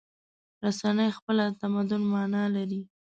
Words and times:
رسنۍ 0.63 1.09
خپله 1.17 1.43
د 1.49 1.53
تمدن 1.61 2.01
معنی 2.11 2.43
لري. 2.55 2.81